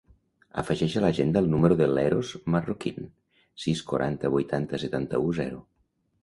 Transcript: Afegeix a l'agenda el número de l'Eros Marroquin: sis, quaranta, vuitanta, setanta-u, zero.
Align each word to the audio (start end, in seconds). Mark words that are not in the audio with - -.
Afegeix 0.59 0.93
a 1.01 1.01
l'agenda 1.03 1.43
el 1.45 1.49
número 1.51 1.77
de 1.81 1.87
l'Eros 1.91 2.31
Marroquin: 2.55 3.05
sis, 3.67 3.85
quaranta, 3.93 4.33
vuitanta, 4.37 4.81
setanta-u, 4.87 5.31
zero. 5.43 5.63